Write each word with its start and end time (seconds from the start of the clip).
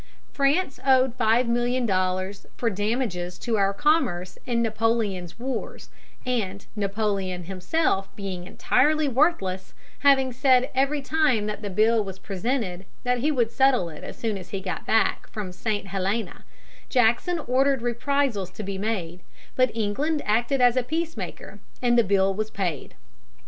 France 0.33 0.79
owed 0.83 1.13
five 1.13 1.47
million 1.47 1.85
dollars 1.85 2.47
for 2.57 2.71
damages 2.71 3.37
to 3.37 3.55
our 3.57 3.71
commerce 3.71 4.39
in 4.47 4.59
Napoleon's 4.63 5.37
wars, 5.37 5.89
and, 6.25 6.65
Napoleon 6.75 7.43
himself 7.43 8.09
being 8.15 8.47
entirely 8.47 9.07
worthless, 9.07 9.75
having 9.99 10.33
said 10.33 10.71
every 10.73 11.03
time 11.03 11.45
that 11.45 11.61
the 11.61 11.69
bill 11.69 12.03
was 12.03 12.17
presented 12.17 12.87
that 13.03 13.19
he 13.19 13.29
would 13.31 13.51
settle 13.51 13.89
it 13.89 14.03
as 14.03 14.17
soon 14.17 14.39
as 14.39 14.49
he 14.49 14.59
got 14.59 14.87
back 14.87 15.29
from 15.29 15.51
St. 15.51 15.85
Helena, 15.85 16.45
Jackson 16.89 17.37
ordered 17.37 17.83
reprisals 17.83 18.49
to 18.49 18.63
be 18.63 18.79
made, 18.79 19.19
but 19.55 19.69
England 19.75 20.23
acted 20.25 20.61
as 20.61 20.75
a 20.75 20.81
peacemaker, 20.81 21.59
and 21.79 21.95
the 21.95 22.03
bill 22.03 22.33
was 22.33 22.49
paid. 22.49 22.95